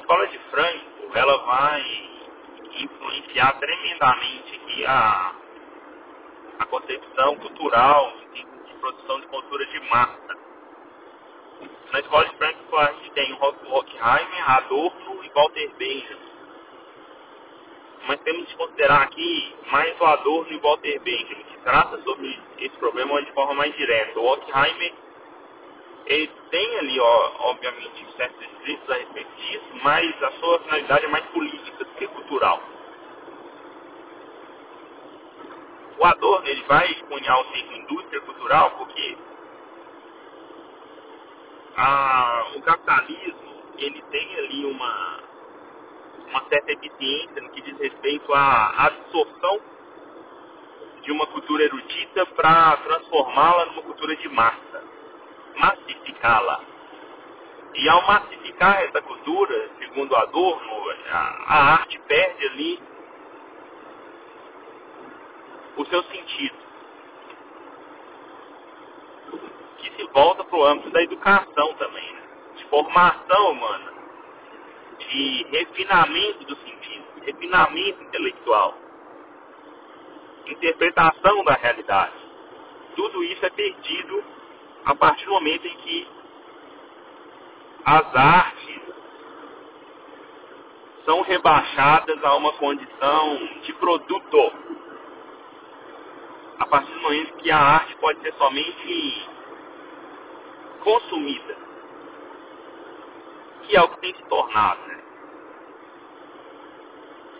[0.00, 1.82] Escola de Franco, ela vai
[2.78, 5.32] influenciar tremendamente aqui a,
[6.58, 8.46] a concepção cultural de,
[8.80, 10.36] produção de cultura de massa.
[11.92, 16.36] Na escola de Frankfurt a gente tem o Horkheimer, Adorno e Walter Benjamin.
[18.06, 22.40] Mas temos que considerar aqui mais o Adorno e o Walter Benjamin, que trata sobre
[22.58, 24.20] esse problema de forma mais direta.
[24.20, 25.05] O Horkheimer
[26.06, 31.08] ele tem ali, ó, obviamente, certos escritos a respeito disso, mas a sua finalidade é
[31.08, 32.62] mais política do que cultural.
[35.98, 39.16] O Adorno ele vai cunhar o termo indústria cultural porque
[41.76, 45.20] a, o capitalismo ele tem ali uma,
[46.28, 49.60] uma certa eficiência no que diz respeito à absorção
[51.02, 54.95] de uma cultura erudita para transformá-la numa cultura de massa
[55.56, 56.60] massificá-la.
[57.74, 62.82] E ao massificar essa cultura, segundo Adorno, a, a arte perde ali
[65.76, 66.56] o seu sentido.
[69.78, 72.22] Que se volta para o âmbito da educação também, né?
[72.56, 73.92] de formação humana,
[74.98, 78.74] de refinamento do sentido, refinamento intelectual,
[80.46, 82.14] interpretação da realidade.
[82.94, 84.24] Tudo isso é perdido
[84.86, 86.08] a partir do momento em que
[87.84, 88.80] as artes
[91.04, 94.52] são rebaixadas a uma condição de produto.
[96.58, 99.28] A partir do momento que a arte pode ser somente
[100.82, 101.56] consumida.
[103.62, 104.80] Que é o que tem se tornado.
[104.86, 105.02] Né?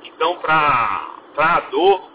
[0.02, 2.10] Então, para a dor,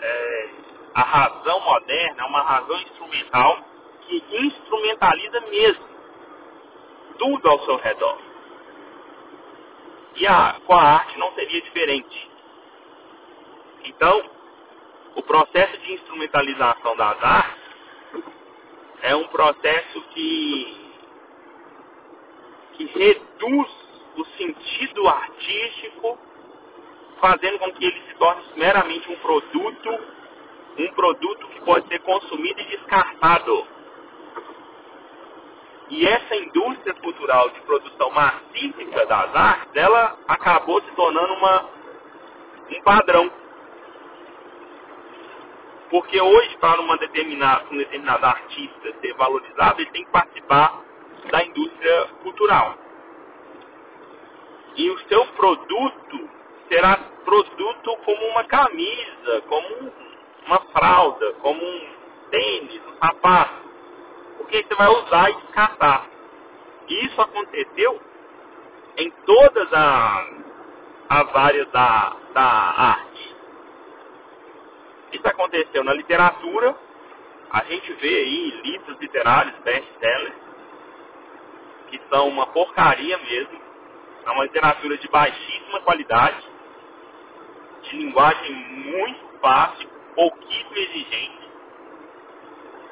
[0.00, 0.59] é,
[1.00, 3.64] a razão moderna é uma razão instrumental
[4.02, 5.88] que instrumentaliza mesmo
[7.18, 8.18] tudo ao seu redor.
[10.16, 12.30] E a, com a arte não seria diferente.
[13.84, 14.30] Então,
[15.14, 17.62] o processo de instrumentalização das artes
[19.02, 20.92] é um processo que,
[22.74, 23.70] que reduz
[24.16, 26.18] o sentido artístico,
[27.20, 30.19] fazendo com que ele se torne meramente um produto
[30.78, 33.66] um produto que pode ser consumido e descartado.
[35.90, 41.68] E essa indústria cultural de produção massífica das artes, ela acabou se tornando uma,
[42.70, 43.30] um padrão.
[45.90, 50.80] Porque hoje, para uma determinada, um determinado artista ser valorizado, ele tem que participar
[51.32, 52.78] da indústria cultural.
[54.76, 56.30] E o seu produto
[56.68, 59.92] será produto como uma camisa, como
[60.46, 61.88] uma fralda, como um
[62.30, 63.68] tênis, um sapato,
[64.38, 66.06] porque você vai usar e descartar.
[66.88, 68.00] Isso aconteceu
[68.96, 70.28] em todas as,
[71.08, 73.36] as áreas da, da arte.
[75.12, 76.76] Isso aconteceu na literatura,
[77.50, 80.34] a gente vê aí livros literários, best-sellers,
[81.88, 83.60] que são uma porcaria mesmo,
[84.24, 86.48] é uma literatura de baixíssima qualidade,
[87.82, 91.50] de linguagem muito fácil, pouquíssimo exigente,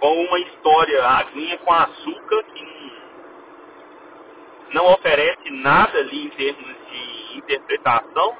[0.00, 2.68] com uma história aguinha com açúcar que
[4.72, 8.36] não oferece nada ali em termos de interpretação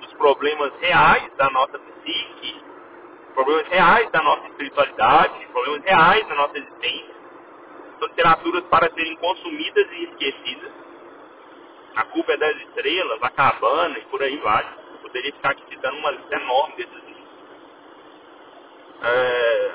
[0.00, 2.62] dos problemas reais da nossa psique,
[3.34, 7.14] problemas reais da nossa espiritualidade, problemas reais da nossa existência.
[7.98, 10.72] São literaturas para serem consumidas e esquecidas.
[11.96, 14.64] A culpa é das estrelas, a cabana e por aí vai.
[14.92, 17.03] Eu poderia ficar aqui citando uma lista enorme desses
[19.06, 19.74] é,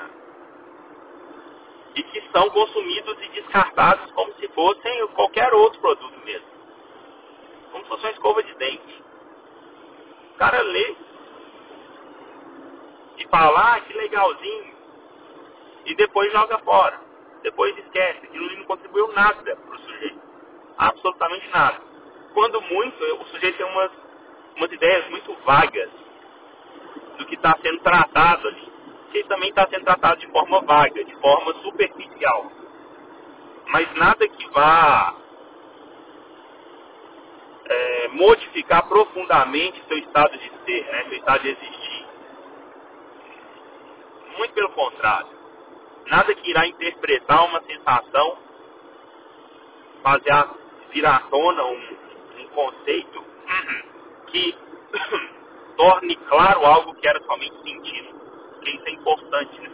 [1.94, 6.48] e que são consumidos e descartados como se fossem qualquer outro produto mesmo.
[7.70, 9.04] Como se fosse uma escova de dente.
[10.34, 10.96] O cara lê
[13.18, 14.74] e fala, ah, que legalzinho,
[15.84, 17.00] e depois joga fora.
[17.42, 20.20] Depois esquece, aquilo não contribuiu nada para o sujeito.
[20.78, 21.80] Absolutamente nada.
[22.34, 23.90] Quando muito, o sujeito tem umas,
[24.56, 25.90] umas ideias muito vagas
[27.18, 28.69] do que está sendo tratado ali
[29.10, 32.50] que também está sendo tratado de forma vaga, de forma superficial.
[33.66, 35.14] Mas nada que vá
[37.66, 42.06] é, modificar profundamente seu estado de ser, né, seu estado de existir.
[44.38, 45.40] Muito pelo contrário.
[46.06, 48.38] Nada que irá interpretar uma sensação,
[50.02, 50.48] fazer a,
[50.90, 51.96] vir à tona um,
[52.38, 53.24] um conceito
[54.28, 54.56] que
[55.76, 58.19] torne claro algo que era somente sentido
[58.68, 59.70] é importante.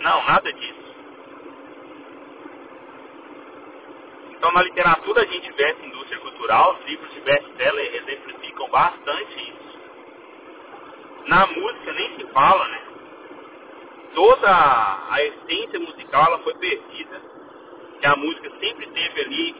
[0.00, 0.90] Não, nada disso.
[4.30, 9.50] Então, na literatura a gente vê essa indústria cultural, os livros de best-seller exemplificam bastante
[9.50, 9.80] isso.
[11.26, 12.82] Na música nem se fala, né?
[14.14, 14.48] Toda
[15.10, 17.20] a essência musical ela foi perdida,
[18.00, 19.54] que a música sempre teve ali,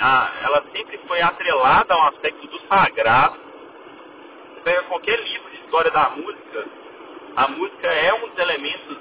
[0.00, 3.38] ela sempre foi atrelada a um aspecto do sagrado.
[4.54, 6.66] Você pega qualquer livro de história da música,
[7.38, 8.98] a música é um dos elementos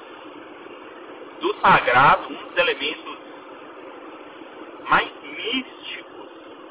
[1.41, 3.17] do sagrado, um dos elementos
[4.87, 6.29] mais místicos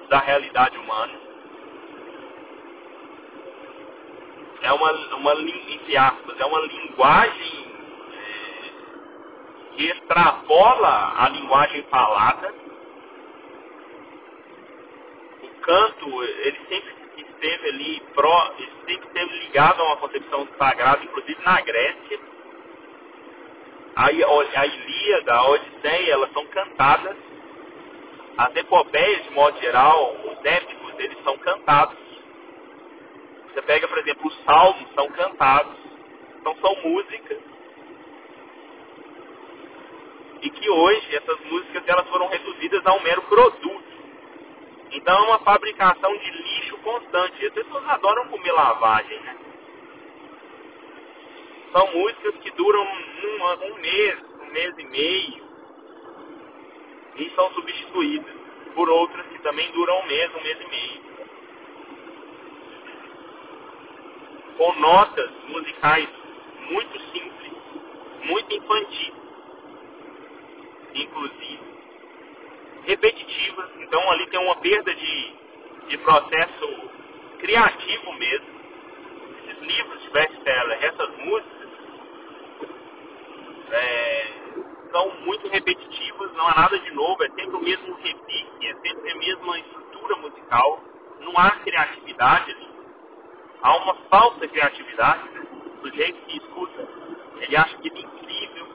[0.09, 1.13] da realidade humana.
[4.63, 7.67] É uma, uma entre aspas, é uma linguagem
[8.13, 12.55] é, que extrapola a linguagem falada.
[15.43, 16.96] O canto, ele sempre
[17.47, 18.53] esteve ali, pró,
[18.87, 22.21] sempre esteve ligado a uma concepção do sagrado, inclusive na Grécia.
[23.95, 27.17] A, a Ilíada, a Odisseia, elas são cantadas
[28.37, 31.97] as epopeias, de modo geral, os épicos, eles são cantados.
[33.47, 35.75] Você pega, por exemplo, os salmos são cantados.
[36.39, 37.39] Então são músicas.
[40.43, 43.83] E que hoje essas músicas elas foram reduzidas a um mero produto.
[44.93, 46.56] Então é uma fabricação de lixo
[46.87, 47.47] constante.
[47.47, 49.37] As pessoas adoram comer lavagem, né?
[51.73, 55.47] São músicas que duram um, um mês, um mês e meio,
[57.17, 58.35] e são substituídas
[58.75, 61.07] por outras que também duram um mês, um mês e meio.
[64.57, 66.09] Com notas musicais
[66.71, 67.53] muito simples,
[68.25, 69.13] muito infantis,
[70.95, 71.61] inclusive,
[72.85, 75.35] repetitivas, então ali tem uma perda de,
[75.89, 76.91] de processo
[77.39, 78.57] criativo mesmo.
[79.39, 81.69] Esses livros de best-seller, essas músicas,
[83.71, 84.27] é,
[84.91, 89.13] são muito repetitivas, não há nada de novo, é sempre o mesmo repique, é sempre
[89.13, 90.81] a mesma estrutura musical,
[91.21, 92.69] não há criatividade ali.
[93.63, 95.47] Há uma falsa criatividade, né?
[95.77, 96.89] O sujeito que escuta,
[97.41, 98.67] ele acha que é incrível.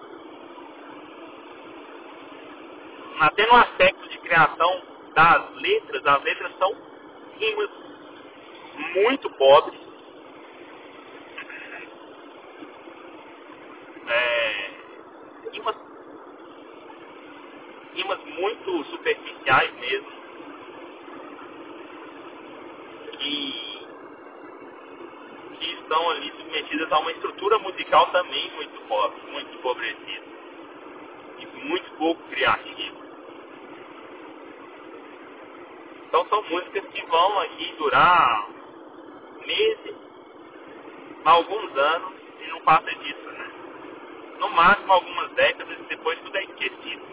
[3.19, 4.81] Até no aspecto de criação
[5.13, 6.90] das letras, as letras são
[7.41, 7.69] rimas
[8.95, 9.79] muito pobres.
[14.07, 14.71] É,
[18.41, 20.11] muito superficiais mesmo,
[23.11, 23.87] que,
[25.59, 30.25] que estão ali submetidas a uma estrutura musical também muito pobre, muito empobrecida
[31.39, 33.10] e muito pouco criativa.
[36.11, 38.49] Então são músicas que vão aqui durar
[39.47, 39.95] meses,
[41.23, 42.11] alguns anos
[42.41, 43.51] e não passa disso, né?
[44.39, 47.11] No máximo algumas décadas e depois tudo é esquecido.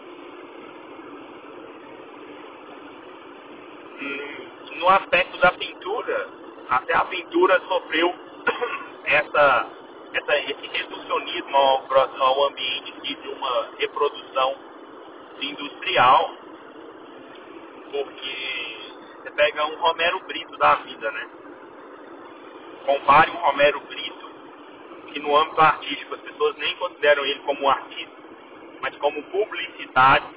[4.79, 6.29] no aspecto da pintura,
[6.69, 8.13] até a pintura sofreu
[9.05, 9.67] essa,
[10.13, 11.85] essa, esse reducionismo ao,
[12.19, 14.55] ao ambiente de uma reprodução
[15.41, 16.33] industrial,
[17.91, 18.38] porque
[19.21, 21.29] você pega um Romero Brito da vida, né?
[22.85, 24.31] Compare um Romero Brito,
[25.07, 28.15] que no âmbito artístico as pessoas nem consideram ele como um artista,
[28.81, 30.27] mas como publicitário,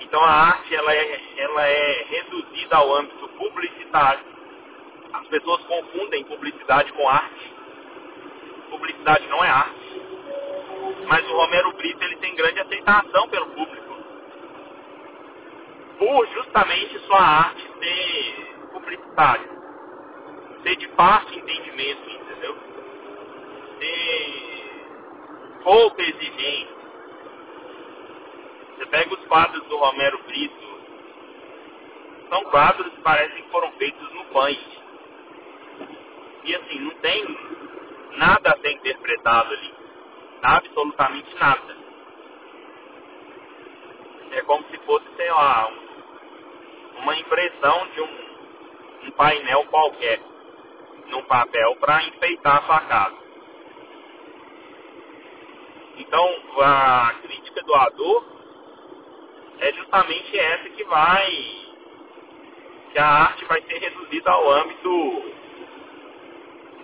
[0.00, 4.24] então a arte ela é, ela é reduzida ao âmbito publicitário.
[5.12, 7.54] As pessoas confundem publicidade com arte.
[8.70, 10.02] Publicidade não é arte.
[11.06, 13.96] Mas o Romero Brito ele tem grande aceitação pelo público.
[15.98, 19.48] Por justamente sua arte ser publicitária.
[20.62, 22.56] Ser de fácil entendimento, entendeu?
[23.78, 26.80] Ser pouco exigente
[28.80, 30.80] você pega os quadros do Romero Brito,
[32.30, 34.58] são quadros que parecem que foram feitos no banho.
[36.44, 37.38] E assim, não tem
[38.12, 39.74] nada a ser interpretado ali.
[40.40, 41.76] Absolutamente nada.
[44.30, 45.70] É como se fosse, sei lá,
[47.00, 50.20] uma impressão de um, um painel qualquer
[51.08, 53.16] num papel para enfeitar a sua casa.
[55.96, 58.40] Então, a crítica do Adorno
[59.58, 61.30] é justamente essa que vai,
[62.92, 65.22] que a arte vai ser reduzida ao âmbito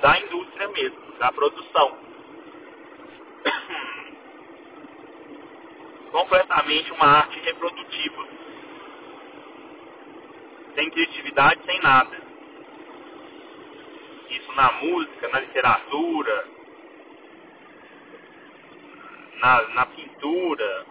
[0.02, 1.98] da indústria mesmo, da produção.
[6.12, 8.35] Completamente uma arte reprodutiva.
[10.76, 12.20] Sem criatividade, sem nada.
[14.28, 16.48] Isso na música, na literatura,
[19.36, 20.86] na, na pintura,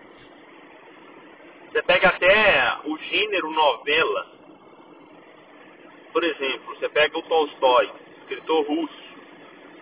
[1.71, 4.31] Você pega até o gênero novela.
[6.11, 9.03] Por exemplo, você pega o Tolstói, escritor russo,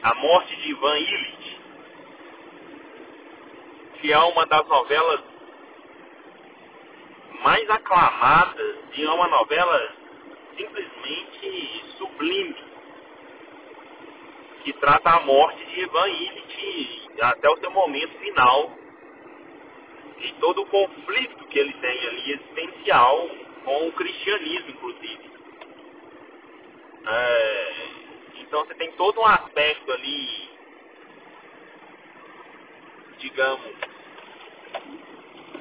[0.02, 1.62] A Morte de Ivan Illich,
[4.02, 5.33] que é uma das novelas
[7.44, 9.96] mais aclamadas e é uma novela
[10.56, 12.56] simplesmente sublime,
[14.64, 18.72] que trata a morte de Ivan Illich até o seu momento final
[20.20, 23.30] e todo o conflito que ele tem ali existencial
[23.66, 25.34] com o cristianismo, inclusive.
[27.06, 27.88] É,
[28.40, 30.50] então você tem todo um aspecto ali,
[33.18, 33.76] digamos,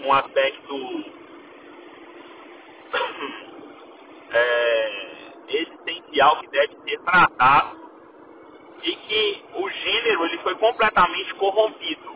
[0.04, 1.21] um aspecto
[4.30, 5.12] é,
[5.48, 7.80] existencial que deve ser tratado
[8.82, 12.12] e que o gênero ele foi completamente corrompido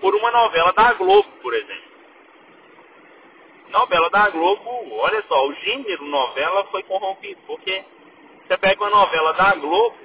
[0.00, 1.96] por uma novela da Globo, por exemplo.
[3.68, 7.84] Novela da Globo, olha só, o gênero novela foi corrompido, porque
[8.46, 9.96] você pega uma novela da Globo,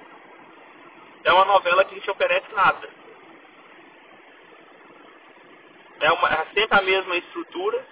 [1.24, 3.01] é uma novela que não te oferece nada.
[6.02, 7.86] É, uma, é sempre a mesma estrutura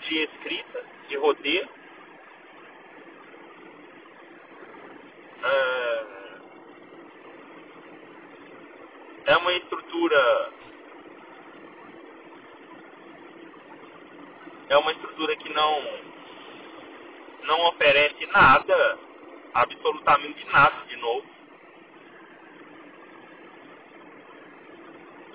[0.00, 1.68] de escrita, de roteiro.
[5.42, 6.04] É,
[9.26, 10.52] é uma estrutura
[14.68, 15.82] é uma estrutura que não
[17.44, 18.98] não oferece nada,
[19.54, 21.26] absolutamente nada de novo.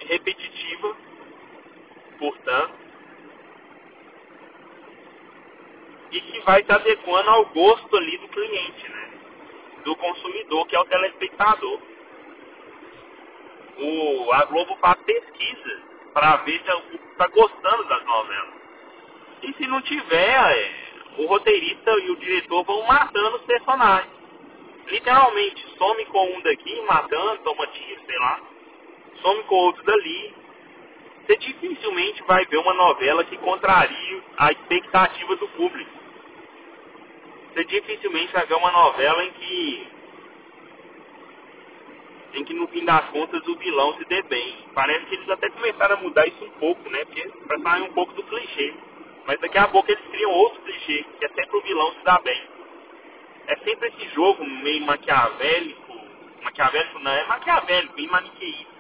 [0.02, 0.98] Repetitiva,
[2.20, 2.74] portanto,
[6.12, 9.12] e que vai se adequando ao gosto ali do cliente, né?
[9.84, 11.80] Do consumidor, que é o telespectador.
[13.78, 15.82] O, a Globo faz pesquisa
[16.14, 18.54] para ver se o público está gostando das novelas.
[19.44, 20.74] E se não tiver, é,
[21.18, 24.20] o roteirista e o diretor vão matando os personagens.
[24.88, 28.42] Literalmente, some com um daqui, matando, toma tiro, sei lá.
[29.22, 30.34] Some com outro dali.
[31.30, 35.92] Você dificilmente vai ver uma novela que contraria a expectativa do público.
[37.54, 39.88] Você dificilmente vai ver uma novela em que
[42.34, 44.58] em que no fim das contas o vilão se dê bem.
[44.74, 47.06] Parece que eles até começaram a mudar isso um pouco, né?
[47.06, 48.74] Porque para sair um pouco do clichê.
[49.28, 52.24] Mas daqui a pouco eles criam outro clichê, que é sempre o vilão se dar
[52.24, 52.42] bem.
[53.46, 55.94] É sempre esse jogo meio maquiavélico,
[56.42, 58.74] maquiavélico não, é maquiavélico, bem maniqueísta.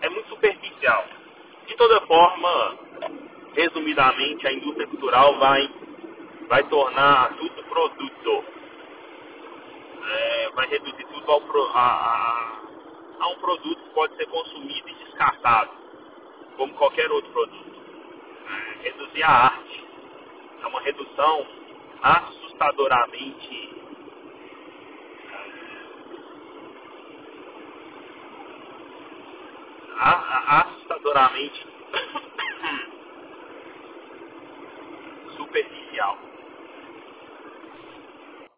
[0.00, 1.23] É muito superficial.
[1.66, 2.78] De toda forma,
[3.54, 5.70] resumidamente, a indústria cultural vai,
[6.48, 8.44] vai tornar tudo produto.
[10.06, 11.40] É, vai reduzir tudo ao
[11.74, 12.60] a, a,
[13.20, 15.70] a um produto que pode ser consumido e descartado,
[16.56, 17.74] como qualquer outro produto.
[18.48, 19.84] É, reduzir a arte
[20.62, 21.46] é uma redução
[22.02, 23.64] assustadoramente
[31.04, 31.60] assustadoramente
[35.36, 36.33] superficial.